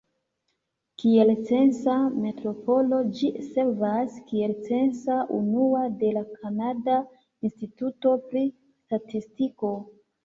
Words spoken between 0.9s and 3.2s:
Kiel censa metropolo,